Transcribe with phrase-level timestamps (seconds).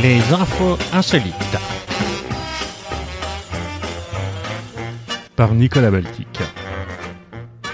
[0.00, 1.34] Les infos insolites.
[5.34, 6.28] Par Nicolas Baltic.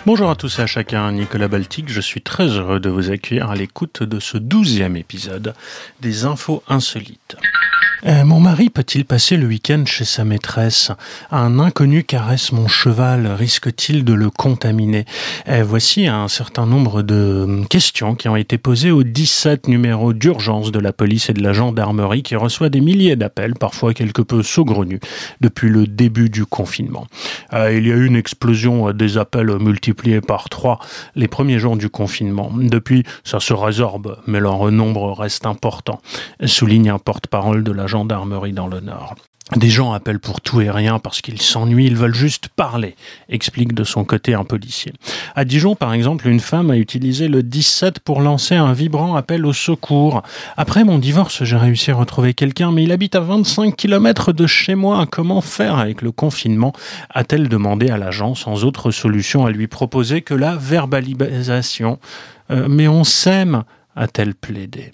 [0.07, 3.51] Bonjour à tous et à chacun, Nicolas Baltic, je suis très heureux de vous accueillir
[3.51, 5.55] à l'écoute de ce douzième épisode
[6.01, 7.37] des infos insolites.
[8.07, 10.93] Euh, mon mari peut-il passer le week-end chez sa maîtresse?
[11.31, 15.07] Un inconnu caresse mon cheval, risque-t-il de le contaminer?
[15.49, 20.13] Euh, Voici un certain nombre de hum, questions qui ont été posées au 17 numéro
[20.13, 24.21] d'urgence de la police et de la gendarmerie qui reçoit des milliers d'appels, parfois quelque
[24.21, 25.01] peu saugrenus,
[25.41, 27.07] depuis le début du confinement.
[27.55, 30.79] Euh, il y a eu une explosion des appels multipliés par trois
[31.15, 32.53] les premiers jours du confinement.
[32.55, 36.03] Depuis, ça se résorbe, mais leur nombre reste important,
[36.45, 39.15] souligne un porte-parole de la gendarmerie dans le Nord.
[39.55, 42.97] Des gens appellent pour tout et rien parce qu'ils s'ennuient, ils veulent juste parler,
[43.29, 44.93] explique de son côté un policier.
[45.37, 49.47] À Dijon, par exemple, une femme a utilisé le 17 pour lancer un vibrant appel
[49.47, 50.23] au secours.
[50.57, 54.47] Après mon divorce, j'ai réussi à retrouver quelqu'un, mais il habite à 25 km de
[54.49, 55.07] chez moi.
[55.09, 56.73] Comment faire avec le confinement
[57.11, 62.01] a-t-elle demandé à l'agent sans autre solution à lui proposer que la verbalisation?
[62.51, 63.63] Euh, mais on s'aime,
[63.95, 64.91] a-t-elle plaidé.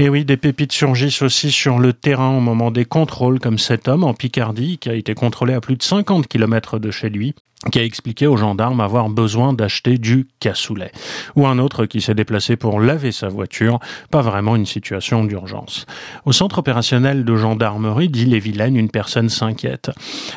[0.00, 3.86] Et oui, des pépites surgissent aussi sur le terrain au moment des contrôles, comme cet
[3.86, 7.34] homme en Picardie qui a été contrôlé à plus de 50 km de chez lui
[7.70, 10.90] qui a expliqué aux gendarmes avoir besoin d'acheter du cassoulet.
[11.36, 13.78] Ou un autre qui s'est déplacé pour laver sa voiture,
[14.10, 15.84] pas vraiment une situation d'urgence.
[16.24, 19.90] Au centre opérationnel de gendarmerie d'Ille-et-Vilaine, une personne s'inquiète.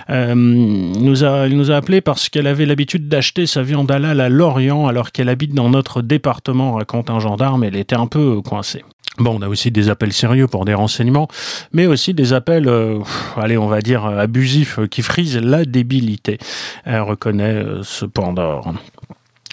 [0.09, 4.27] Euh, nous elle nous a appelé parce qu'elle avait l'habitude d'acheter sa viande halal à
[4.27, 8.83] Lorient alors qu'elle habite dans notre département, raconte un gendarme, elle était un peu coincée.
[9.19, 11.27] Bon, on a aussi des appels sérieux pour des renseignements,
[11.71, 12.99] mais aussi des appels, euh,
[13.37, 16.39] allez, on va dire abusifs, euh, qui frisent la débilité,
[16.83, 18.63] Elle reconnaît euh, cependant.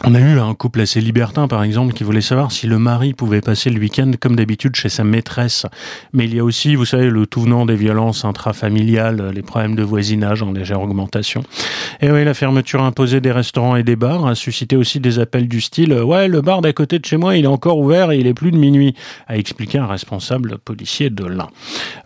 [0.02, 3.12] On a eu un couple assez libertin, par exemple, qui voulait savoir si le mari
[3.12, 5.66] pouvait passer le week-end comme d'habitude chez sa maîtresse.
[6.14, 9.74] Mais il y a aussi, vous savez, le tout venant des violences intrafamiliales, les problèmes
[9.74, 11.42] de voisinage en légère augmentation.
[12.00, 15.48] Et oui, la fermeture imposée des restaurants et des bars a suscité aussi des appels
[15.48, 18.18] du style «Ouais, le bar d'à côté de chez moi, il est encore ouvert et
[18.18, 18.94] il est plus de minuit»,
[19.28, 21.48] a expliqué un responsable policier de l'Ain.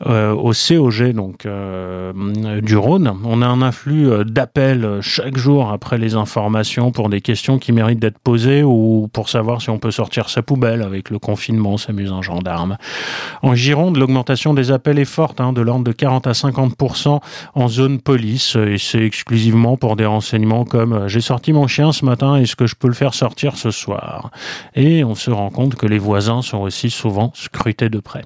[0.08, 2.12] Euh, au COG, donc, euh,
[2.60, 7.60] du Rhône, on a un afflux d'appels chaque jour après les informations pour des questions
[7.60, 11.18] qui méritent d'être posé ou pour savoir si on peut sortir sa poubelle avec le
[11.18, 12.78] confinement, s'amuse un gendarme.
[13.42, 17.20] En Gironde, l'augmentation des appels est forte, hein, de l'ordre de 40 à 50%
[17.54, 22.04] en zone police, et c'est exclusivement pour des renseignements comme j'ai sorti mon chien ce
[22.04, 24.30] matin, est-ce que je peux le faire sortir ce soir?
[24.74, 28.24] Et on se rend compte que les voisins sont aussi souvent scrutés de près.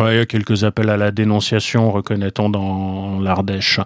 [0.00, 3.78] Ouais, il y a quelques appels à la dénonciation, reconnaît-on dans l'Ardèche.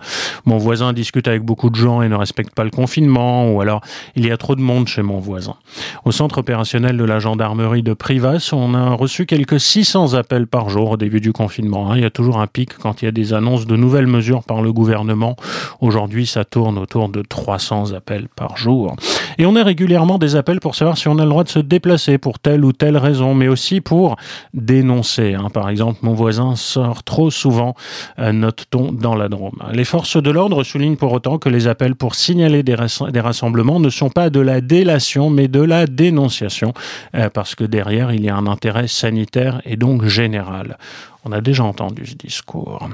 [0.44, 3.80] Mon voisin discute avec beaucoup de gens et ne respecte pas le confinement, ou alors
[4.14, 5.56] il y a trop de monde chez mon voisin.
[6.04, 10.68] Au centre opérationnel de la gendarmerie de Privas, on a reçu quelques 600 appels par
[10.68, 11.90] jour au début du confinement.
[11.90, 11.96] Hein.
[11.96, 14.44] Il y a toujours un pic quand il y a des annonces de nouvelles mesures
[14.44, 15.34] par le gouvernement.
[15.80, 18.94] Aujourd'hui, ça tourne autour de 300 appels par jour.
[19.38, 21.58] Et on a régulièrement des appels pour savoir si on a le droit de se
[21.58, 24.16] déplacer pour telle ou telle raison, mais aussi pour
[24.54, 25.34] dénoncer.
[25.34, 25.48] Hein.
[25.52, 27.74] Par exemple, mon voisin sort trop souvent,
[28.18, 29.62] euh, note-t-on dans la Drôme.
[29.72, 33.90] Les forces de l'ordre soulignent pour autant que les appels pour signaler des, rassemblements ne
[33.90, 36.72] sont pas de la délation, mais de la dénonciation,
[37.14, 40.78] euh, parce que derrière, il y a un intérêt sanitaire et donc général.
[41.24, 42.88] On a déjà entendu ce discours.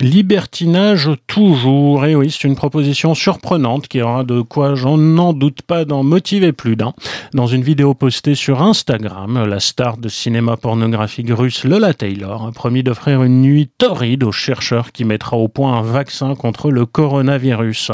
[0.00, 2.06] Libertinage toujours.
[2.06, 6.02] Et oui, c'est une proposition surprenante qui aura de quoi, j'en n'en doute pas, d'en
[6.02, 6.94] motiver plus d'un.
[7.34, 12.52] Dans une vidéo postée sur Instagram, la star de cinéma pornographique russe Lola Taylor a
[12.52, 16.86] promis d'offrir une nuit torride aux chercheurs qui mettra au point un vaccin contre le
[16.86, 17.92] coronavirus.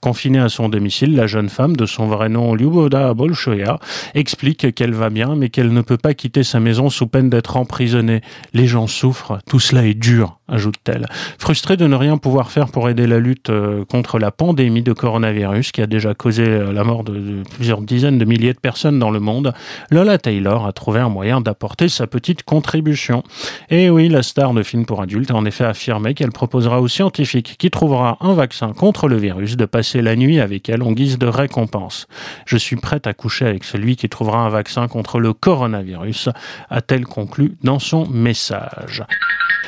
[0.00, 3.78] Confinée à son domicile, la jeune femme, de son vrai nom Lyuboda Bolshoya,
[4.14, 7.58] explique qu'elle va bien mais qu'elle ne peut pas quitter sa maison sous peine d'être
[7.58, 8.22] emprisonnée.
[8.54, 11.06] Les gens souffrent, tout cela est dur, ajoute-t-elle.
[11.38, 14.92] Frustrée de ne rien pouvoir faire pour aider la lutte euh, contre la pandémie de
[14.92, 18.98] coronavirus qui a déjà causé euh, la mort de, plusieurs dizaines de milliers de personnes
[18.98, 19.52] dans le monde,
[19.90, 23.24] Lola Taylor a trouvé un moyen d'apporter sa petite contribution.
[23.70, 26.88] Et oui, la star de film pour adultes a en effet affirmé qu'elle proposera aux
[26.88, 30.92] scientifiques qui trouvera un vaccin contre le virus de passer la nuit avec elle en
[30.92, 32.06] guise de récompense.
[32.44, 36.28] Je suis prête à coucher avec celui qui trouvera un vaccin contre le coronavirus,
[36.70, 39.04] a-t-elle conclu dans son message.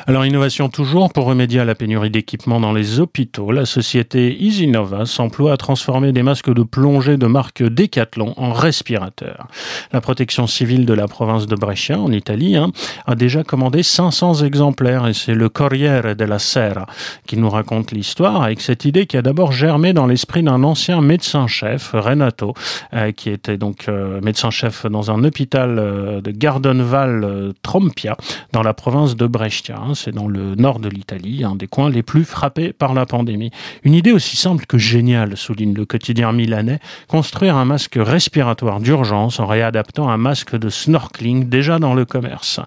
[0.06, 3.52] Alors innovation toujours pour remédier à la pénurie d'équipements dans les hôpitaux.
[3.52, 9.46] La société EasyNova s'emploie à transformer des masques de plongée de marque Decathlon en respirateurs.
[9.92, 12.70] La protection civile de la province de Brescia en Italie hein,
[13.06, 16.86] a déjà commandé 500 exemplaires et c'est le Corriere della Sera
[17.26, 21.00] qui nous raconte l'histoire avec cette idée qui a d'abord germé dans l'esprit d'un ancien
[21.00, 22.52] médecin-chef, Renato,
[22.92, 28.16] euh, qui était donc euh, médecin-chef dans un hôpital euh, de Gardonval Trompia
[28.52, 29.83] dans la province de Brescia.
[29.84, 29.94] Hein.
[29.94, 33.50] C'est dans le nord de l'Italie, un des coins les plus frappés par la pandémie.
[33.82, 39.40] Une idée aussi simple que géniale, souligne le quotidien milanais, construire un masque respiratoire d'urgence
[39.40, 42.60] en réadaptant un masque de snorkeling déjà dans le commerce.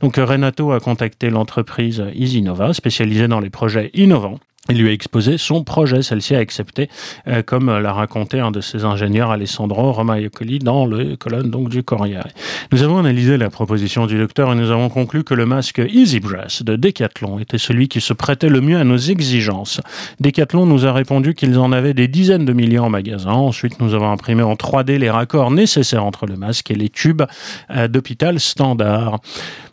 [0.00, 4.38] Donc Renato a contacté l'entreprise EasyNova, spécialisée dans les projets innovants,
[4.70, 6.02] il lui a exposé son projet.
[6.02, 6.88] Celle-ci a accepté,
[7.26, 12.28] euh, comme l'a raconté un de ses ingénieurs, Alessandro Romaiocoli, dans le colonne du Corriere.
[12.72, 16.20] Nous avons analysé la proposition du docteur et nous avons conclu que le masque Easy
[16.20, 19.80] Breath de Decathlon était celui qui se prêtait le mieux à nos exigences.
[20.20, 23.32] Decathlon nous a répondu qu'ils en avaient des dizaines de milliers en magasin.
[23.32, 27.22] Ensuite, nous avons imprimé en 3D les raccords nécessaires entre le masque et les tubes
[27.70, 29.20] euh, d'hôpital standard.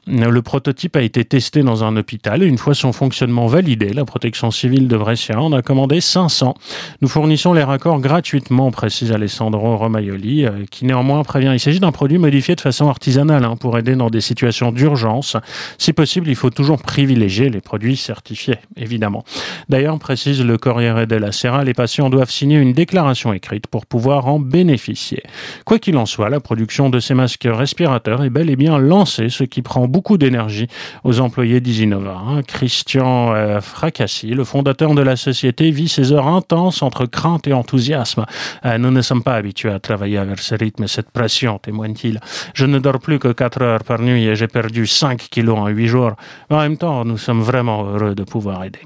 [0.09, 4.06] Le prototype a été testé dans un hôpital et une fois son fonctionnement validé, la
[4.06, 6.56] protection civile de Brescia en a commandé 500.
[7.01, 11.51] Nous fournissons les raccords gratuitement, précise Alessandro Romaioli, euh, qui néanmoins prévient.
[11.51, 15.36] Il s'agit d'un produit modifié de façon artisanale hein, pour aider dans des situations d'urgence.
[15.77, 19.25] Si possible, il faut toujours privilégier les produits certifiés, évidemment.
[19.68, 24.27] D'ailleurs, précise le Corriere della Sera, les patients doivent signer une déclaration écrite pour pouvoir
[24.27, 25.21] en bénéficier.
[25.65, 29.27] Quoi qu'il en soit, la production de ces masques respirateurs est bel et bien lancée,
[29.27, 30.68] ce qui prend beaucoup d'énergie
[31.04, 32.22] aux employés d'Isinova.
[32.26, 32.42] Hein.
[32.44, 37.54] Christian euh, Fracassi, le fondateur de la société, vit ces heures intenses entre crainte et
[37.54, 38.26] enthousiasme.
[38.66, 42.20] Euh, nous ne sommes pas habitués à travailler avec ce rythme et cette pression, témoigne-t-il.
[42.54, 45.68] Je ne dors plus que 4 heures par nuit et j'ai perdu 5 kilos en
[45.68, 46.14] 8 jours.
[46.50, 48.80] En même temps, nous sommes vraiment heureux de pouvoir aider.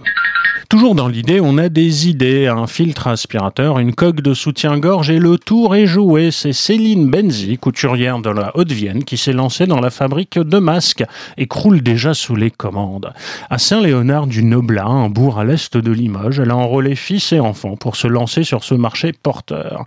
[0.72, 5.20] Toujours dans l'idée, on a des idées, un filtre aspirateur, une coque de soutien-gorge et
[5.20, 6.32] le tour est joué.
[6.32, 11.04] C'est Céline Benzi, couturière de la Haute-Vienne, qui s'est lancée dans la fabrique de masques
[11.38, 13.12] et croule déjà sous les commandes.
[13.50, 17.42] À Saint-Léonard du Noblin, un bourg à l'est de Limoges, elle a enrôlé fils et
[17.42, 19.84] enfants pour se lancer sur ce marché porteur.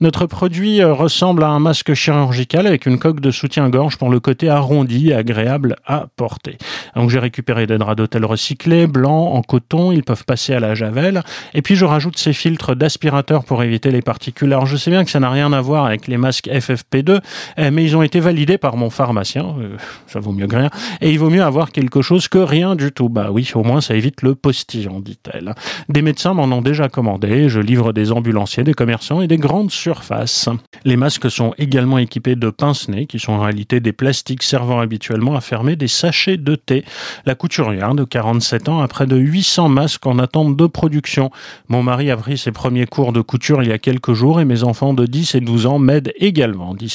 [0.00, 4.18] Notre produit euh, ressemble à un masque chirurgical avec une coque de soutien-gorge pour le
[4.18, 6.56] côté arrondi et agréable à porter.
[6.96, 10.74] Donc j'ai récupéré des draps d'hôtel recyclés, blancs, en coton, ils peuvent passer à la
[10.74, 11.22] javel.
[11.54, 14.52] Et puis je rajoute ces filtres d'aspirateur pour éviter les particules.
[14.52, 17.20] Alors je sais bien que ça n'a rien à voir avec les masques FFP2,
[17.56, 19.54] eh, mais ils ont été validés par mon pharmacien.
[19.60, 19.76] Euh,
[20.06, 20.70] ça vaut mieux que rien.
[21.00, 23.08] Et il vaut mieux avoir quelque chose que rien du tout.
[23.08, 25.54] Bah oui, au moins ça évite le postillon, dit-elle.
[25.88, 27.48] Des médecins m'en ont déjà commandé.
[27.48, 30.48] Je livre des ambulanciers, des commerçants et des grandes surfaces.
[30.84, 35.36] Les masques sont également équipés de pince-nez, qui sont en réalité des plastiques servant habituellement
[35.36, 36.84] à fermer des sachets de thé.
[37.26, 41.30] La couturière de 47 ans a près de 800 masques en attente de production.
[41.68, 44.44] Mon mari a pris ses premiers cours de couture il y a quelques jours et
[44.44, 46.88] mes enfants de 10 et 12 ans m'aident également, dit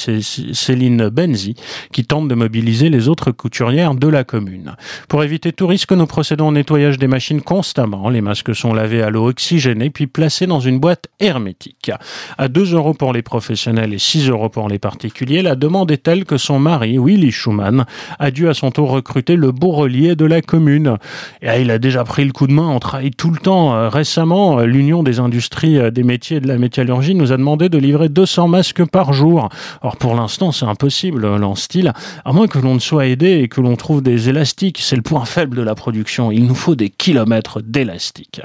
[0.52, 1.54] Céline Benzi,
[1.92, 4.74] qui tente de mobiliser les autres couturières de la commune.
[5.08, 8.08] Pour éviter tout risque, nous procédons au nettoyage des machines constamment.
[8.08, 11.90] Les masques sont lavés à l'eau oxygénée puis placés dans une boîte hermétique.
[12.36, 16.02] À 2 euros pour les professionnels et 6 euros pour les particuliers, la demande est
[16.02, 17.86] telle que son mari, Willy Schumann,
[18.18, 20.96] a dû à son tour recruter le bourrelier de la commune.
[21.42, 23.74] Et il a déjà pris le coup de main en travaille tout le temps.
[23.74, 27.68] Euh, récemment, euh, l'Union des industries euh, des métiers de la métallurgie nous a demandé
[27.68, 29.48] de livrer 200 masques par jour.
[29.82, 31.26] Or, pour l'instant, c'est impossible,
[31.56, 31.92] style,
[32.24, 34.78] à moins que l'on ne soit aidé et que l'on trouve des élastiques.
[34.80, 36.30] C'est le point faible de la production.
[36.30, 38.40] Il nous faut des kilomètres d'élastiques.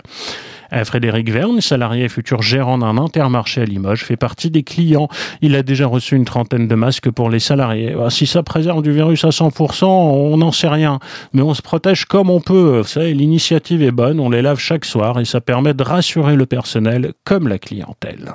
[0.74, 5.08] Euh, Frédéric Verne, salarié et futur gérant d'un intermarché à Limoges, fait partie des clients.
[5.42, 7.94] Il a déjà reçu une trentaine de masques pour les salariés.
[7.94, 11.00] Euh, si ça préserve du virus à 100%, on n'en sait rien.
[11.34, 12.80] Mais on se protège comme on peut.
[12.80, 16.36] Vous savez, l'initiative est bonne, on les lave chaque soir et ça permet de rassurer
[16.36, 18.34] le personnel comme la clientèle.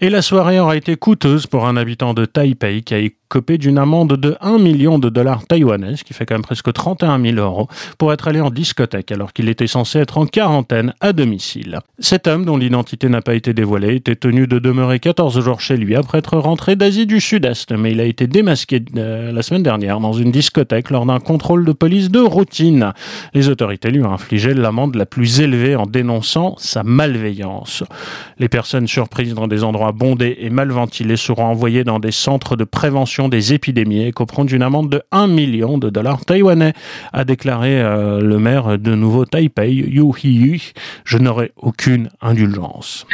[0.00, 2.98] Et la soirée aura été coûteuse pour un habitant de Taipei qui a
[3.30, 6.70] copé d'une amende de 1 million de dollars taïwanais, ce qui fait quand même presque
[6.70, 10.92] 31 000 euros, pour être allé en discothèque alors qu'il était censé être en quarantaine
[11.00, 11.78] à domicile.
[12.00, 15.76] Cet homme, dont l'identité n'a pas été dévoilée, était tenu de demeurer 14 jours chez
[15.76, 19.62] lui après être rentré d'Asie du Sud-Est, mais il a été démasqué euh, la semaine
[19.62, 22.92] dernière dans une discothèque lors d'un contrôle de police de routine.
[23.32, 27.84] Les autorités lui ont infligé l'amende la plus élevée en dénonçant sa malveillance.
[28.40, 32.56] Les personnes surprises dans des endroits bondés et mal ventilés seront envoyées dans des centres
[32.56, 36.72] de prévention des épidémies et comprend d'une amende de 1 million de dollars taïwanais,
[37.12, 40.60] a déclaré euh, le maire de nouveau Taipei, Yu Hiyu.
[41.04, 43.06] Je n'aurai aucune indulgence.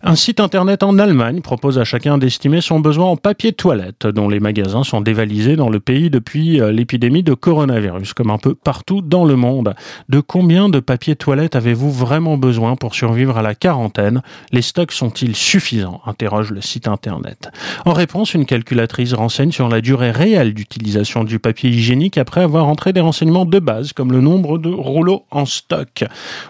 [0.00, 4.28] Un site internet en Allemagne propose à chacun d'estimer son besoin en papier toilette, dont
[4.28, 8.54] les magasins sont dévalisés dans le pays depuis euh, l'épidémie de coronavirus, comme un peu
[8.54, 9.74] partout dans le monde.
[10.08, 14.22] De combien de papier toilette avez-vous vraiment besoin pour survivre à la quarantaine?
[14.52, 16.00] Les stocks sont-ils suffisants?
[16.06, 17.50] interroge le site internet.
[17.84, 22.68] En réponse, une calculatrice renseigne sur la durée réelle d'utilisation du papier hygiénique après avoir
[22.68, 26.04] entré des renseignements de base, comme le nombre de rouleaux en stock.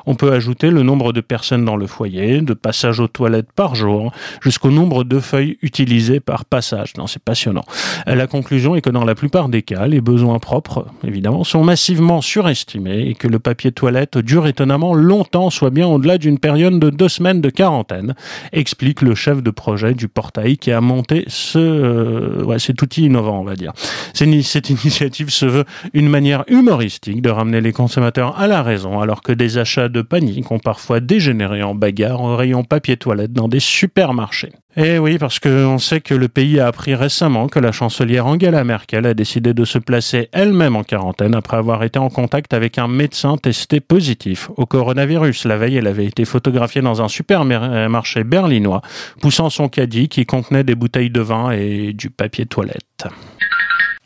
[0.04, 3.74] On peut ajouter le nombre de personnes dans le foyer, de passages aux toilettes par
[3.74, 6.94] jour, jusqu'au nombre de feuilles utilisées par passage.
[6.96, 7.64] Non, c'est passionnant.
[8.06, 12.20] La conclusion est que dans la plupart des cas, les besoins propres, évidemment, sont massivement
[12.20, 16.90] surestimés et que le papier toilette dure étonnamment longtemps, soit bien au-delà d'une période de
[16.90, 18.14] deux semaines de quarantaine,
[18.52, 23.40] explique le chef de projet du portail qui a monté ce, euh, cet outil innovant,
[23.40, 23.72] on va dire.
[24.14, 25.64] Cette initiative se veut
[25.94, 30.02] une manière humoristique de ramener les consommateurs à la raison, alors que des achats de
[30.02, 34.52] panique ont parfois dégénéré en bagarre au rayon papier toilette dans des supermarchés.
[34.76, 38.62] Eh oui, parce qu'on sait que le pays a appris récemment que la chancelière Angela
[38.62, 42.78] Merkel a décidé de se placer elle-même en quarantaine après avoir été en contact avec
[42.78, 45.46] un médecin testé positif au coronavirus.
[45.46, 48.82] La veille, elle avait été photographiée dans un supermarché berlinois,
[49.20, 53.08] poussant son caddie qui contenait des bouteilles de vin et du papier toilette.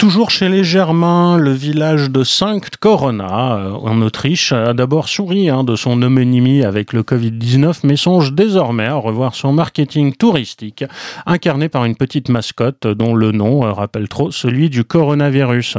[0.03, 5.49] Toujours chez les Germains, le village de Sankt Corona, euh, en Autriche, a d'abord souri
[5.49, 10.85] hein, de son homonymie avec le Covid-19, mais songe désormais à revoir son marketing touristique,
[11.25, 15.79] incarné par une petite mascotte dont le nom euh, rappelle trop celui du coronavirus.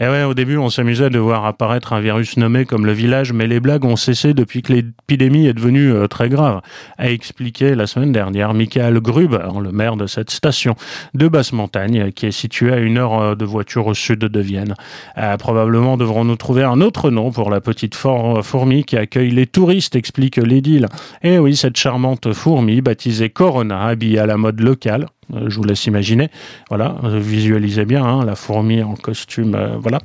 [0.00, 3.34] Et ouais, au début, on s'amusait de voir apparaître un virus nommé comme le village,
[3.34, 6.62] mais les blagues ont cessé depuis que l'épidémie est devenue euh, très grave,
[6.96, 10.74] a expliqué la semaine dernière Michael Gruber, le maire de cette station
[11.12, 14.40] de basse montagne, qui est située à une heure de voiture voiture au sud de
[14.40, 14.74] Vienne.
[15.16, 19.96] Euh, probablement devrons-nous trouver un autre nom pour la petite fourmi qui accueille les touristes,
[19.96, 20.86] explique l'édile.
[21.24, 25.06] Et eh oui, cette charmante fourmi, baptisée Corona, habillée à la mode locale,
[25.46, 26.30] je vous laisse imaginer.
[26.68, 29.98] Voilà, visualisez bien hein, la fourmi en costume, euh, voilà,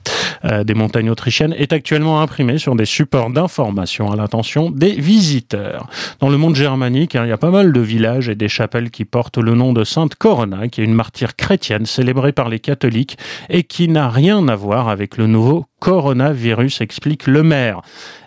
[0.46, 5.88] euh, des montagnes autrichiennes est actuellement imprimée sur des supports d'information à l'intention des visiteurs.
[6.20, 8.92] Dans le monde germanique, hein, il y a pas mal de villages et des chapelles
[8.92, 12.60] qui portent le nom de Sainte Corona, qui est une martyre chrétienne célébrée par les
[12.60, 13.18] catholiques
[13.50, 17.82] et qui n'a rien à voir avec le nouveau coronavirus, explique le maire.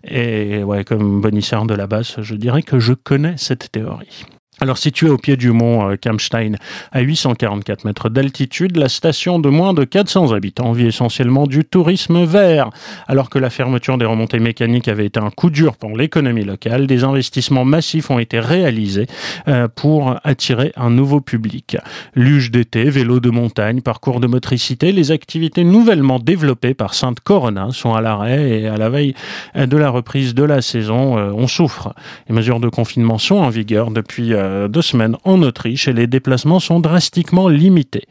[0.04, 4.26] Et ouais, comme bonisseur de la basse, je dirais que je connais cette théorie.
[4.58, 6.52] Alors située au pied du mont euh, Kampstein,
[6.90, 12.24] à 844 mètres d'altitude, la station de moins de 400 habitants vit essentiellement du tourisme
[12.24, 12.70] vert.
[13.06, 16.86] Alors que la fermeture des remontées mécaniques avait été un coup dur pour l'économie locale,
[16.86, 19.08] des investissements massifs ont été réalisés
[19.46, 21.76] euh, pour attirer un nouveau public.
[22.14, 27.68] Luge d'été, vélo de montagne, parcours de motricité, les activités nouvellement développées par Sainte Corona
[27.72, 29.14] sont à l'arrêt et à la veille
[29.54, 31.94] de la reprise de la saison, euh, on souffre.
[32.30, 34.32] Les mesures de confinement sont en vigueur depuis
[34.68, 38.06] deux semaines en Autriche et les déplacements sont drastiquement limités.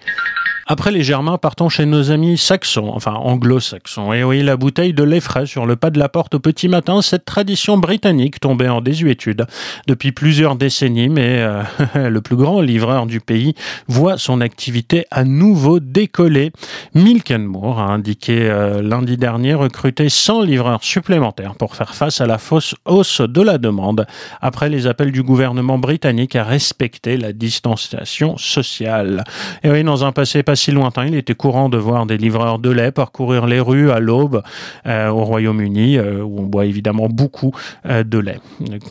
[0.68, 4.14] Après les Germains, partons chez nos amis saxons, enfin anglo-saxons.
[4.14, 6.68] Et oui, la bouteille de lait frais sur le pas de la porte au petit
[6.68, 9.46] matin, cette tradition britannique tombée en désuétude
[9.86, 11.62] depuis plusieurs décennies, mais euh,
[12.10, 13.54] le plus grand livreur du pays
[13.88, 16.52] voit son activité à nouveau décoller.
[16.96, 22.26] Milk Moore a indiqué euh, lundi dernier recruter 100 livreurs supplémentaires pour faire face à
[22.26, 24.08] la fausse hausse de la demande
[24.42, 29.24] après les appels du gouvernement britannique à respecter la distanciation sociale.
[29.62, 32.60] Et oui, dans un passé pas si lointain, il était courant de voir des livreurs
[32.60, 34.42] de lait parcourir les rues à l'aube
[34.86, 37.52] euh, au Royaume-Uni, euh, où on boit évidemment beaucoup
[37.86, 38.40] euh, de lait.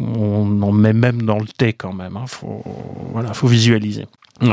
[0.01, 2.17] On en met même dans le thé quand même.
[2.17, 2.25] Hein.
[3.13, 4.07] Voilà, faut visualiser.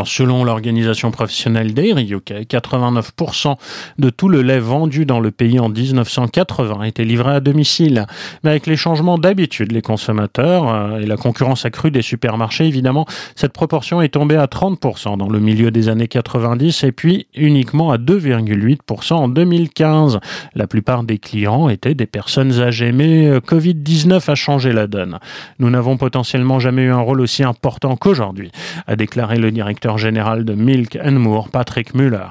[0.05, 3.55] Selon l'organisation professionnelle Dairy UK, 89%
[3.97, 8.05] de tout le lait vendu dans le pays en 1980 était livré à domicile.
[8.43, 13.07] Mais avec les changements d'habitude, les consommateurs euh, et la concurrence accrue des supermarchés, évidemment,
[13.35, 17.91] cette proportion est tombée à 30% dans le milieu des années 90 et puis uniquement
[17.91, 20.19] à 2,8% en 2015.
[20.53, 25.17] La plupart des clients étaient des personnes âgées, mais euh, Covid-19 a changé la donne.
[25.57, 28.51] Nous n'avons potentiellement jamais eu un rôle aussi important qu'aujourd'hui,
[28.85, 32.27] a déclaré le directeur directeur général de Milk and Moore, Patrick Muller.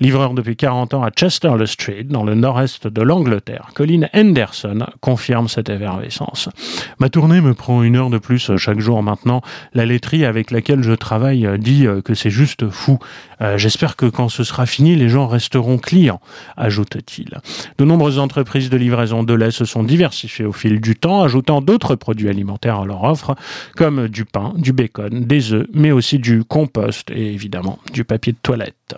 [0.00, 5.46] Livreur depuis 40 ans à Chester Street, dans le nord-est de l'Angleterre, Colin Henderson confirme
[5.46, 6.48] cette effervescence.
[6.98, 9.40] Ma tournée me prend une heure de plus chaque jour maintenant.
[9.72, 12.98] La laiterie avec laquelle je travaille dit que c'est juste fou.
[13.40, 16.20] Euh, j'espère que quand ce sera fini, les gens resteront clients,
[16.56, 17.38] ajoute-t-il.
[17.78, 21.60] De nombreuses entreprises de livraison de lait se sont diversifiées au fil du temps, ajoutant
[21.60, 23.36] d'autres produits alimentaires à leur offre,
[23.76, 26.79] comme du pain, du bacon, des œufs, mais aussi du compost
[27.10, 28.96] et évidemment du papier de toilette.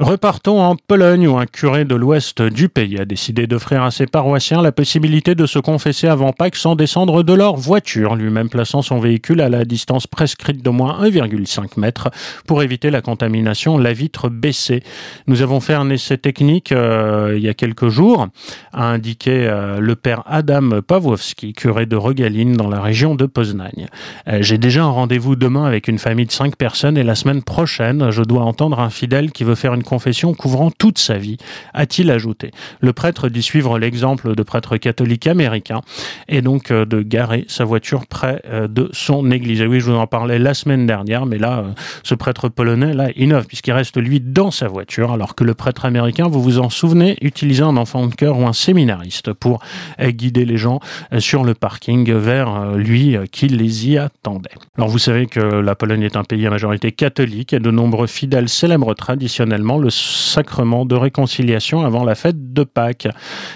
[0.00, 4.06] Repartons en Pologne où un curé de l'ouest du pays a décidé d'offrir à ses
[4.06, 8.80] paroissiens la possibilité de se confesser avant Pâques sans descendre de leur voiture, lui-même plaçant
[8.80, 12.08] son véhicule à la distance prescrite d'au moins 1,5 mètre
[12.46, 14.82] pour éviter la contamination, la vitre baissée.
[15.26, 18.28] Nous avons fait un essai technique euh, il y a quelques jours,
[18.72, 23.86] a indiqué euh, le père Adam Pawłowski, curé de Regaline dans la région de Poznań.
[24.28, 27.42] Euh, j'ai déjà un rendez-vous demain avec une famille de 5 personnes et la semaine
[27.42, 31.36] prochaine, je dois entendre un fidèle qui veut faire une confession couvrant toute sa vie,
[31.74, 32.52] a-t-il ajouté.
[32.80, 35.80] Le prêtre dit suivre l'exemple de prêtre catholique américain
[36.28, 39.60] et donc euh, de garer sa voiture près euh, de son église.
[39.60, 41.72] Et oui, je vous en parlais la semaine dernière, mais là, euh,
[42.04, 45.84] ce prêtre polonais, là, innove, puisqu'il reste lui dans sa voiture, alors que le prêtre
[45.84, 49.60] américain, vous vous en souvenez, utilisait un enfant de cœur ou un séminariste pour
[50.00, 50.78] guider les gens
[51.18, 54.50] sur le parking vers lui qui les y attendait.
[54.76, 58.06] Alors vous savez que la Pologne est un pays à majorité catholique et de nombreux
[58.06, 63.08] fidèles célèbrent traditionnellement le sacrement de réconciliation avant la fête de Pâques.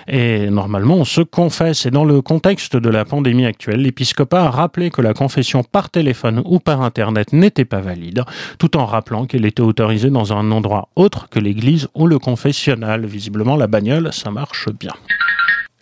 [0.09, 1.87] Et normalement, on se confesse.
[1.87, 5.91] Et dans le contexte de la pandémie actuelle, l'épiscopat a rappelé que la confession par
[5.91, 8.25] téléphone ou par Internet n'était pas valide,
[8.59, 13.07] tout en rappelant qu'elle était autorisée dans un endroit autre que l'église ou le confessionnal.
[13.07, 14.93] Visiblement, la bagnole, ça marche bien.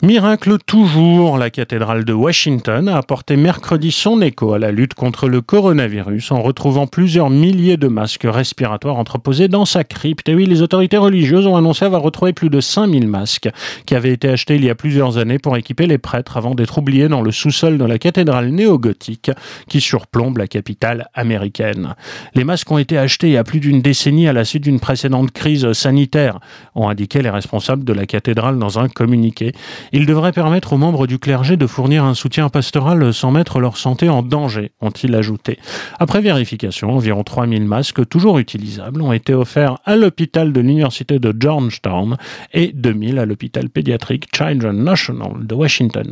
[0.04, 5.28] Miracle toujours, la cathédrale de Washington a apporté mercredi son écho à la lutte contre
[5.28, 10.28] le coronavirus en retrouvant plusieurs milliers de masques respiratoires entreposés dans sa crypte.
[10.28, 13.48] Et oui, les autorités religieuses ont annoncé avoir retrouvé plus de 5000 masques
[13.86, 16.78] qui avaient été achetés il y a plusieurs années pour équiper les prêtres avant d'être
[16.78, 19.30] oubliés dans le sous-sol de la cathédrale néo-gothique
[19.68, 21.94] qui surplombe la capitale américaine.
[22.34, 24.80] Les masques ont été achetés il y a plus d'une décennie à la suite d'une
[24.80, 26.40] précédente crise sanitaire,
[26.74, 29.52] ont indiqué les responsables de la cathédrale dans un communiqué.
[29.92, 33.76] Il devrait permettre aux membres du clergé de fournir un soutien pastoral sans mettre leur
[33.76, 35.58] santé en danger, ont-ils ajouté.
[35.98, 41.34] Après vérification, environ 3000 masques toujours utilisables ont été offerts à l'hôpital de l'université de
[41.38, 42.16] Georgetown
[42.54, 46.10] et 2000 à l'hôpital pédiatrique Children's National de Washington.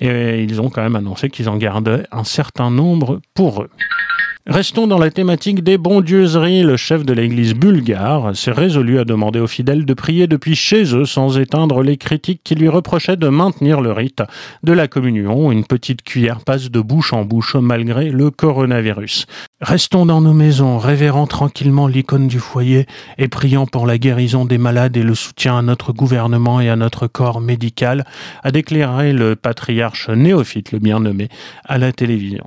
[0.00, 3.70] Et ils ont quand même annoncé qu'ils en gardaient un certain nombre pour eux.
[4.48, 6.62] Restons dans la thématique des bondieuseries.
[6.62, 10.94] Le chef de l'église bulgare s'est résolu à demander aux fidèles de prier depuis chez
[10.94, 14.22] eux sans éteindre les critiques qui lui reprochaient de maintenir le rite
[14.62, 15.50] de la communion.
[15.50, 19.26] Une petite cuillère passe de bouche en bouche malgré le coronavirus.
[19.66, 22.86] Restons dans nos maisons, révérant tranquillement l'icône du foyer
[23.18, 26.76] et priant pour la guérison des malades et le soutien à notre gouvernement et à
[26.76, 28.04] notre corps médical,
[28.44, 31.28] a déclaré le patriarche néophyte, le bien nommé,
[31.64, 32.46] à la télévision.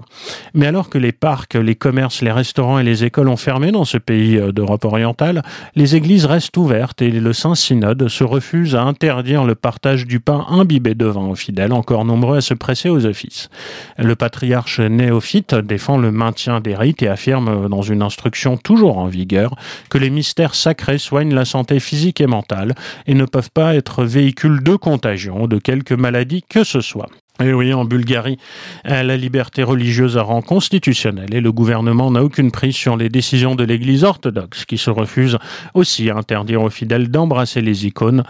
[0.53, 3.83] Mais alors que les parcs, les commerces, les restaurants et les écoles ont fermé dans
[3.83, 5.43] ce pays euh, d'Europe orientale,
[5.75, 10.45] les églises restent ouvertes et le Saint-Synode se refuse à interdire le partage du pain
[10.47, 13.49] imbibé de vin aux fidèles, encore nombreux à se presser aux offices.
[13.97, 19.07] Le patriarche néophyte défend le maintien des rites et affirme dans une instruction toujours en
[19.07, 19.55] vigueur
[19.89, 22.75] que les mystères sacrés soignent la santé physique et mentale
[23.07, 27.09] et ne peuvent pas être véhicules de contagion de quelque maladie que ce soit.
[27.41, 28.37] Et oui, en Bulgarie,
[28.83, 33.55] la liberté religieuse a rang constitutionnel et le gouvernement n'a aucune prise sur les décisions
[33.55, 35.37] de l'Église orthodoxe qui se refuse
[35.73, 38.23] aussi à interdire aux fidèles d'embrasser les icônes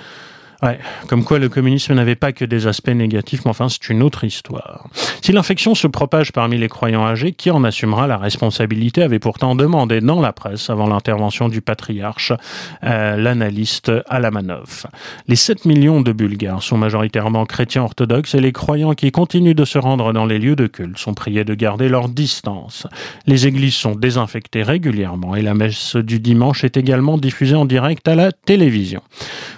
[0.62, 4.04] Ouais, comme quoi le communisme n'avait pas que des aspects négatifs, mais enfin c'est une
[4.04, 4.90] autre histoire.
[5.22, 9.56] Si l'infection se propage parmi les croyants âgés, qui en assumera la responsabilité avait pourtant
[9.56, 12.34] demandé dans la presse, avant l'intervention du patriarche,
[12.84, 14.86] euh, l'analyste Alamanov.
[15.30, 19.66] Les 7 millions de Bulgares sont majoritairement chrétiens orthodoxes et les croyants qui continuent de
[19.66, 22.86] se rendre dans les lieux de culte sont priés de garder leur distance.
[23.28, 28.08] Les églises sont désinfectées régulièrement et la messe du dimanche est également diffusée en direct
[28.10, 29.02] à la télévision.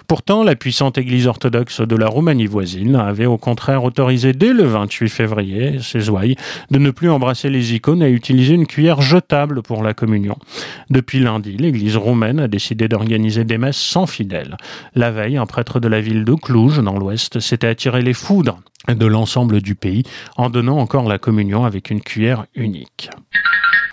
[0.08, 0.56] Pourtant, la
[0.92, 6.10] église orthodoxe de la Roumanie voisine avait au contraire autorisé dès le 28 février ses
[6.10, 6.36] ouailles
[6.70, 10.38] de ne plus embrasser les icônes et utiliser une cuillère jetable pour la communion.
[10.90, 14.58] Depuis lundi, l'église roumaine a décidé d'organiser des messes sans fidèles.
[14.96, 18.60] La veille, un prêtre de la ville de Cluj, dans l'ouest, s'était attiré les foudres
[18.88, 20.04] de l'ensemble du pays
[20.38, 23.10] en donnant encore la communion avec une cuillère unique.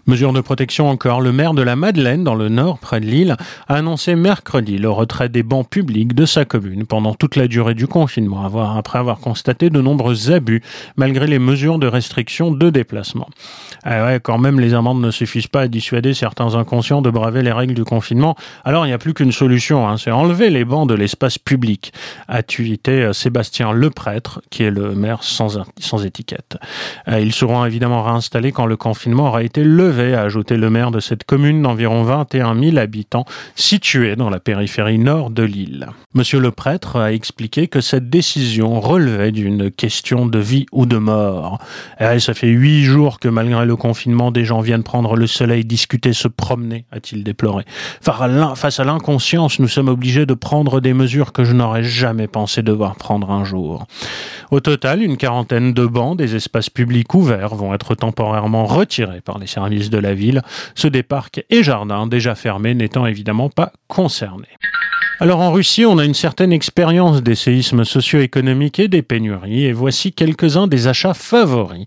[0.09, 3.37] Mesure de protection encore, le maire de la Madeleine, dans le nord, près de Lille,
[3.69, 7.75] a annoncé mercredi le retrait des bancs publics de sa commune pendant toute la durée
[7.75, 8.43] du confinement,
[8.75, 10.63] après avoir constaté de nombreux abus,
[10.97, 13.29] malgré les mesures de restriction de déplacement.
[13.85, 17.53] Ah quand même, les amendes ne suffisent pas à dissuader certains inconscients de braver les
[17.53, 18.35] règles du confinement.
[18.65, 21.93] Alors, il n'y a plus qu'une solution, hein, c'est enlever les bancs de l'espace public,
[22.29, 26.57] a tuité euh, Sébastien Leprêtre, qui est le maire sans, sans étiquette.
[27.09, 30.91] Euh, ils seront évidemment réinstallés quand le confinement aura été levé avait ajouté le maire
[30.91, 35.89] de cette commune d'environ 21 000 habitants située dans la périphérie nord de l'île.
[36.15, 40.97] Monsieur le prêtre a expliqué que cette décision relevait d'une question de vie ou de
[40.97, 41.59] mort.
[42.01, 45.65] Et ça fait huit jours que malgré le confinement, des gens viennent prendre le soleil,
[45.65, 47.65] discuter, se promener, a-t-il déploré.
[48.01, 52.63] Face à l'inconscience, nous sommes obligés de prendre des mesures que je n'aurais jamais pensé
[52.63, 53.87] devoir prendre un jour.
[54.51, 59.39] Au total, une quarantaine de bancs des espaces publics ouverts vont être temporairement retirés par
[59.39, 60.43] les services de la ville,
[60.75, 64.47] ceux des parcs et jardins déjà fermés n'étant évidemment pas concernés.
[65.21, 69.73] Alors en Russie, on a une certaine expérience des séismes socio-économiques et des pénuries, et
[69.73, 71.87] voici quelques-uns des achats favoris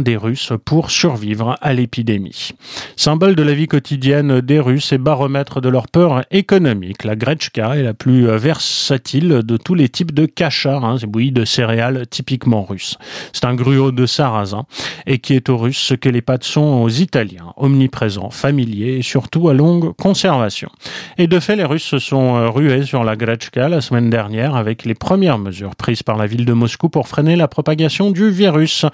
[0.00, 2.50] des Russes pour survivre à l'épidémie.
[2.96, 7.76] Symbole de la vie quotidienne des Russes et baromètre de leur peur économique, la Gretchka
[7.76, 12.64] est la plus versatile de tous les types de kachar, hein, bouillies de céréales typiquement
[12.64, 12.98] russes.
[13.32, 14.64] C'est un gruau de sarrasin
[15.06, 19.02] et qui est aux Russes ce que les pâtes sont aux Italiens, omniprésents, familiers et
[19.02, 20.68] surtout à longue conservation.
[21.16, 22.48] Et de fait, les Russes se sont euh,
[22.80, 26.54] sur la Gretchka la semaine dernière avec les premières mesures prises par la ville de
[26.54, 28.86] Moscou pour freiner la propagation du virus.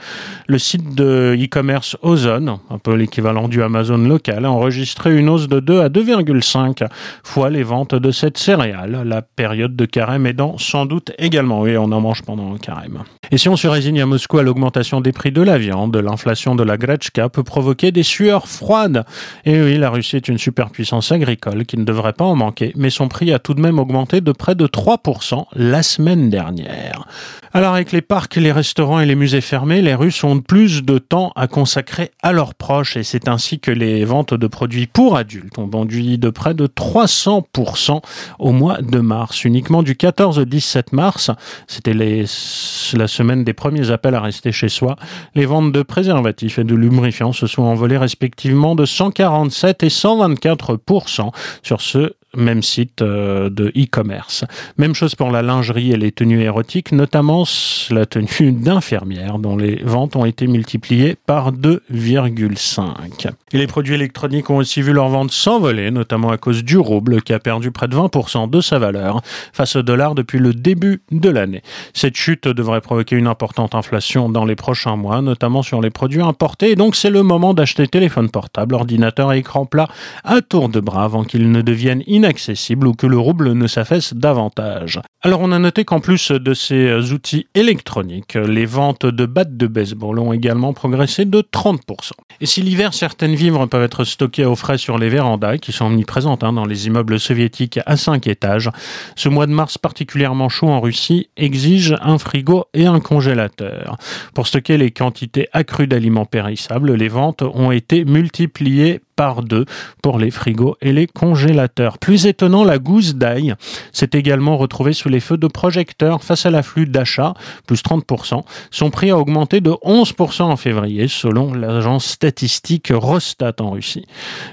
[0.48, 5.48] Le site de e-commerce Ozone, un peu l'équivalent du Amazon local, a enregistré une hausse
[5.48, 6.88] de 2 à 2,5
[7.22, 9.02] fois les ventes de cette céréale.
[9.04, 11.60] La période de carême aidant sans doute également.
[11.60, 13.04] Oui, on en mange pendant le carême.
[13.30, 16.56] Et si on se résigne à Moscou à l'augmentation des prix de la viande, l'inflation
[16.56, 19.04] de la Gretchka peut provoquer des sueurs froides.
[19.44, 22.90] Et oui, la Russie est une superpuissance agricole qui ne devrait pas en manquer, mais
[22.90, 27.06] son prix a tout de même augmenté de près de 3% la semaine dernière.
[27.54, 30.98] Alors avec les parcs, les restaurants et les musées fermés, les Russes ont plus de
[30.98, 35.16] temps à consacrer à leurs proches et c'est ainsi que les ventes de produits pour
[35.16, 38.02] adultes ont bondi de près de 300%
[38.38, 39.44] au mois de mars.
[39.44, 41.30] Uniquement du 14 au 17 mars,
[41.66, 44.96] c'était la semaine des premiers appels à rester chez soi,
[45.34, 51.30] les ventes de préservatifs et de lubrifiants se sont envolées respectivement de 147 et 124%
[51.62, 54.44] sur ce même site euh, de e-commerce.
[54.78, 57.44] Même chose pour la lingerie et les tenues érotiques, notamment
[57.90, 63.30] la tenue d'infirmière dont les ventes ont été multipliées par 2,5.
[63.52, 67.22] Et les produits électroniques ont aussi vu leurs ventes s'envoler, notamment à cause du rouble
[67.22, 69.20] qui a perdu près de 20% de sa valeur
[69.52, 71.62] face au dollar depuis le début de l'année.
[71.94, 76.22] Cette chute devrait provoquer une importante inflation dans les prochains mois, notamment sur les produits
[76.22, 79.88] importés, et donc c'est le moment d'acheter téléphone portable, ordinateur et écran plat
[80.24, 84.12] à tour de bras avant qu'ils ne deviennent inaccessible ou que le rouble ne s'affaisse
[84.12, 85.00] davantage.
[85.22, 89.66] Alors on a noté qu'en plus de ces outils électroniques, les ventes de battes de
[89.66, 92.10] baseball ont également progressé de 30%.
[92.40, 95.86] Et si l'hiver, certaines vivres peuvent être stockées au frais sur les vérandas, qui sont
[95.86, 98.70] omniprésentes hein, dans les immeubles soviétiques à 5 étages,
[99.16, 103.96] ce mois de mars particulièrement chaud en Russie exige un frigo et un congélateur.
[104.34, 109.64] Pour stocker les quantités accrues d'aliments périssables, les ventes ont été multipliées par deux
[110.00, 111.98] pour les frigos et les congélateurs.
[111.98, 113.56] Plus étonnant, la gousse d'ail
[113.92, 117.34] s'est également retrouvée sous les feux de projecteurs face à l'afflux d'achats,
[117.66, 118.42] plus 30%.
[118.70, 124.06] Son prix a augmenté de 11% en février, selon l'agence statistique Rostat en Russie.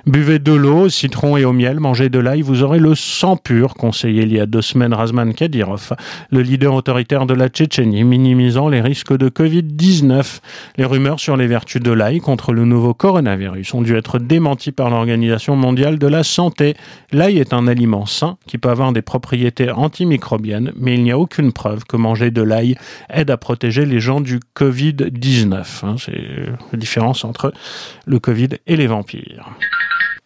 [0.08, 3.76] Buvez de l'eau, citron et au miel, mangez de l'ail, vous aurez le sang pur,
[3.76, 5.94] conseillé il y a deux semaines Razman Kadyrov,
[6.32, 10.40] le leader autoritaire de la Tchétchénie, minimisant les risques de Covid-19.
[10.78, 14.55] Les rumeurs sur les vertus de l'ail contre le nouveau coronavirus ont dû être démenties
[14.72, 16.76] par l'Organisation mondiale de la santé.
[17.12, 21.20] L'ail est un aliment sain qui peut avoir des propriétés antimicrobiennes, mais il n'y a
[21.20, 22.76] aucune preuve que manger de l'ail
[23.10, 25.86] aide à protéger les gens du Covid-19.
[25.86, 25.96] Hein.
[25.98, 26.22] C'est
[26.72, 27.54] la différence entre
[28.06, 29.50] le Covid et les vampires.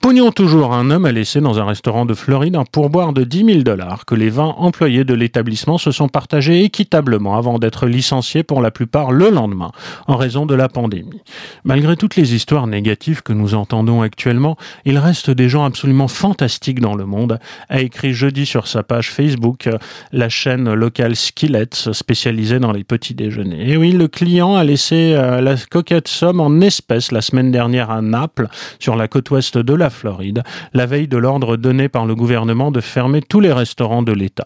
[0.01, 3.45] Pognon toujours, un homme a laissé dans un restaurant de Floride un pourboire de 10
[3.45, 8.43] 000 dollars que les 20 employés de l'établissement se sont partagés équitablement avant d'être licenciés
[8.43, 9.71] pour la plupart le lendemain
[10.07, 11.21] en raison de la pandémie.
[11.65, 16.79] Malgré toutes les histoires négatives que nous entendons actuellement, il reste des gens absolument fantastiques
[16.79, 19.67] dans le monde, a écrit jeudi sur sa page Facebook
[20.13, 23.69] la chaîne locale Skillets spécialisée dans les petits déjeuners.
[23.69, 27.91] Et oui, le client a laissé euh, la coquette somme en espèces la semaine dernière
[27.91, 28.47] à Naples,
[28.79, 32.71] sur la côte ouest de la Floride, la veille de l'ordre donné par le gouvernement
[32.71, 34.45] de fermer tous les restaurants de l'État.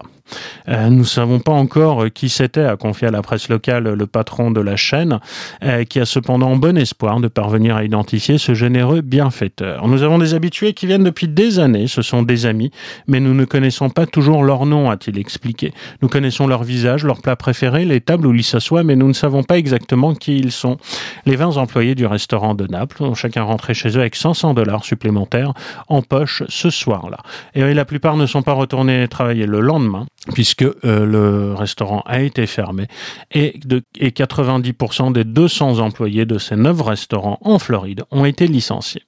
[0.69, 4.07] Euh, nous ne savons pas encore qui c'était, a confié à la presse locale le
[4.07, 5.19] patron de la chaîne,
[5.63, 9.87] euh, qui a cependant bon espoir de parvenir à identifier ce généreux bienfaiteur.
[9.87, 12.71] Nous avons des habitués qui viennent depuis des années, ce sont des amis,
[13.07, 15.73] mais nous ne connaissons pas toujours leur nom, a-t-il expliqué.
[16.01, 19.13] Nous connaissons leur visage, leurs plats préférés, les tables où ils s'assoient, mais nous ne
[19.13, 20.77] savons pas exactement qui ils sont.
[21.25, 24.85] Les 20 employés du restaurant de Naples ont chacun rentré chez eux avec 500 dollars
[24.85, 25.53] supplémentaires
[25.87, 27.17] en poche ce soir-là.
[27.55, 32.21] Et la plupart ne sont pas retournés travailler le lendemain, puisque euh, le restaurant a
[32.21, 32.87] été fermé
[33.31, 33.59] et,
[33.99, 39.03] et 90% des 200 employés de ces 9 restaurants en Floride ont été licenciés.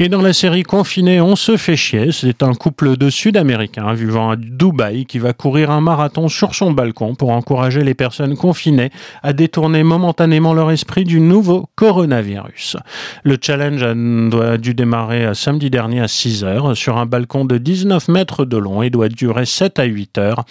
[0.00, 2.12] Et dans la série Confiné, on se fait chier.
[2.12, 6.70] C'est un couple de Sud-Américains vivant à Dubaï qui va courir un marathon sur son
[6.70, 8.90] balcon pour encourager les personnes confinées
[9.24, 12.76] à détourner momentanément leur esprit du nouveau coronavirus.
[13.24, 18.06] Le challenge a dû démarrer samedi dernier à 6 heures sur un balcon de 19
[18.06, 20.44] mètres de long et doit durer 7 à 8 heures,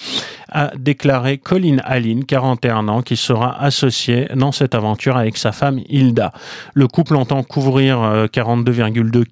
[0.51, 5.79] a déclaré Colin Allen, 41 ans, qui sera associé dans cette aventure avec sa femme
[5.87, 6.33] Hilda.
[6.73, 9.23] Le couple entend couvrir 42,2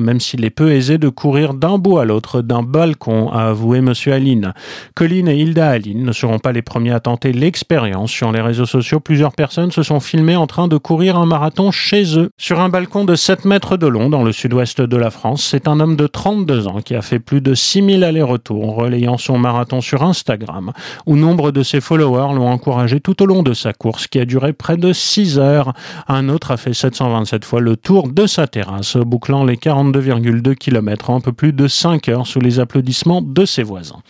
[0.00, 3.78] même s'il est peu aisé de courir d'un bout à l'autre d'un balcon, a avoué
[3.78, 3.92] M.
[4.06, 4.52] Aline.
[4.94, 8.10] Colin et Hilda Aline ne seront pas les premiers à tenter l'expérience.
[8.10, 11.70] Sur les réseaux sociaux, plusieurs personnes se sont filmées en train de courir un marathon
[11.70, 12.30] chez eux.
[12.38, 15.68] Sur un balcon de 7 mètres de long dans le sud-ouest de la France, c'est
[15.68, 19.80] un homme de 32 ans qui a fait plus de 6000 allers-retours relayant son marathon
[19.80, 20.72] sur Instagram,
[21.06, 24.24] où nombre de ses followers l'ont encouragé tout au long de sa course qui a
[24.24, 25.72] duré près de 6 heures.
[26.06, 31.10] Un autre a fait 727 fois le tour de sa terrasse, bouclant les 42,2 km
[31.10, 34.00] en un peu plus de 5 heures sous les applaudissements de ses voisins.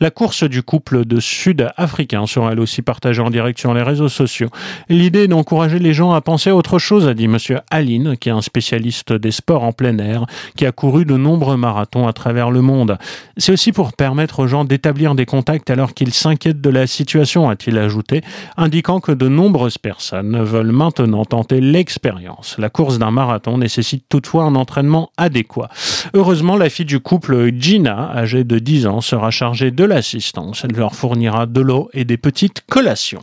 [0.00, 4.08] La course du couple de Sud-Africains sera elle aussi partagée en direct sur les réseaux
[4.08, 4.48] sociaux.
[4.88, 8.28] L'idée est d'encourager les gens à penser à autre chose, a dit Monsieur Aline, qui
[8.28, 10.24] est un spécialiste des sports en plein air,
[10.56, 12.96] qui a couru de nombreux marathons à travers le monde.
[13.36, 17.50] C'est aussi pour permettre aux gens d'établir des contacts alors qu'ils s'inquiètent de la situation,
[17.50, 18.22] a-t-il ajouté,
[18.56, 22.56] indiquant que de nombreuses personnes veulent maintenant tenter l'expérience.
[22.58, 25.70] La course d'un marathon nécessite toutefois un entraînement adéquat.
[26.14, 30.64] Heureusement, la fille du couple, Gina, âgée de 10 ans, sera chargée de l'assistance.
[30.64, 33.22] Elle leur fournira de l'eau et des petites collations.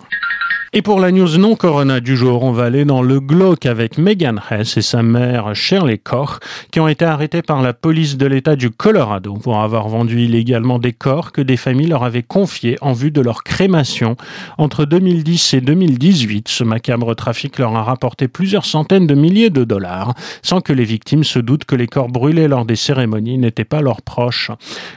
[0.77, 3.97] Et pour la news non corona du jour, on va aller dans le glauque avec
[3.97, 8.25] Megan Hess et sa mère Shirley Koch qui ont été arrêtés par la police de
[8.25, 12.77] l'État du Colorado pour avoir vendu illégalement des corps que des familles leur avaient confiés
[12.81, 14.17] en vue de leur crémation.
[14.57, 19.63] Entre 2010 et 2018, ce macabre trafic leur a rapporté plusieurs centaines de milliers de
[19.63, 23.63] dollars sans que les victimes se doutent que les corps brûlés lors des cérémonies n'étaient
[23.63, 24.51] pas leurs proches.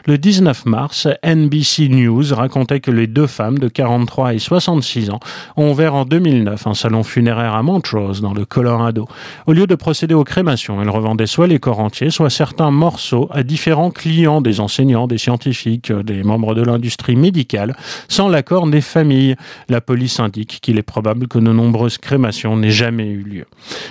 [0.07, 5.21] Le 19 mars, NBC News racontait que les deux femmes de 43 et 66 ans
[5.57, 9.07] ont en 2009 un salon funéraire à Montrose, dans le Colorado.
[9.47, 13.29] Au lieu de procéder aux crémations, elle revendait soit les corps entiers, soit certains morceaux
[13.33, 17.77] à différents clients, des enseignants, des scientifiques, des membres de l'industrie médicale,
[18.09, 19.37] sans l'accord des familles.
[19.69, 23.47] La police indique qu'il est probable que de nombreuses crémations n'aient jamais eu lieu.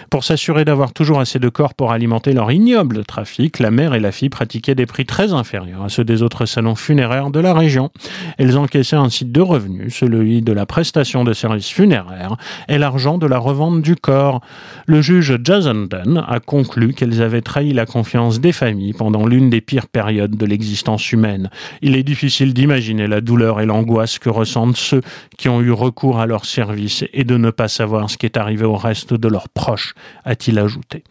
[0.09, 3.99] Pour s'assurer d'avoir toujours assez de corps pour alimenter leur ignoble trafic, la mère et
[3.99, 7.53] la fille pratiquaient des prix très inférieurs à ceux des autres salons funéraires de la
[7.53, 7.91] région.
[8.39, 12.35] Elles encaissaient ainsi deux revenus, celui de la prestation de services funéraire
[12.67, 14.41] et l'argent de la revente du corps.
[14.85, 19.49] Le juge Jason Dunn a conclu qu'elles avaient trahi la confiance des familles pendant l'une
[19.49, 21.49] des pires périodes de l'existence humaine.
[21.81, 25.01] Il est difficile d'imaginer la douleur et l'angoisse que ressentent ceux
[25.37, 28.37] qui ont eu recours à leur service et de ne pas savoir ce qui est
[28.37, 29.93] arrivé au reste de leurs proches,
[30.25, 31.03] a-t-il ajouté.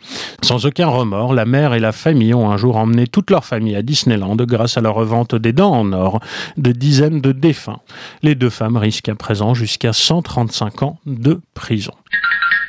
[0.42, 3.76] Sans aucun remords, la mère et la famille ont un jour emmené toute leur famille
[3.76, 6.20] à Disneyland grâce à la revente des dents en or
[6.56, 7.80] de dizaines de défunts.
[8.22, 11.94] Les deux femmes risquent à présent jusqu'à 130 35 ans de prison.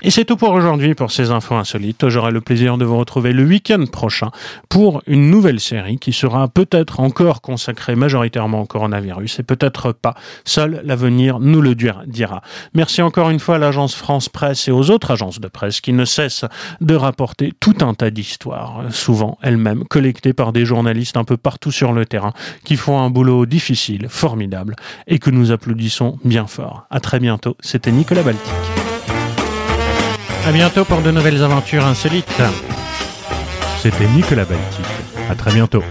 [0.04, 2.08] Et c'est tout pour aujourd'hui pour ces infos insolites.
[2.08, 4.30] J'aurai le plaisir de vous retrouver le week-end prochain
[4.70, 10.14] pour une nouvelle série qui sera peut-être encore consacrée majoritairement au coronavirus et peut-être pas.
[10.46, 12.42] Seul l'avenir nous le dira.
[12.76, 15.94] Merci encore une fois à l'agence France Presse et aux autres agences de presse qui
[15.94, 16.46] ne cessent
[16.80, 21.72] de rapporter tout un tas d'histoires, souvent elles-mêmes collectées par des journalistes un peu partout
[21.72, 22.34] sur le terrain
[22.64, 24.76] qui font un boulot difficile, formidable
[25.08, 26.86] et que nous applaudissons bien fort.
[26.92, 27.58] À très bientôt.
[27.62, 28.87] C'était Nicolas Baltic.
[30.48, 32.42] À bientôt pour de nouvelles aventures insolites.
[33.82, 34.86] C'était Nicolas Baltic.
[35.30, 35.84] À très bientôt.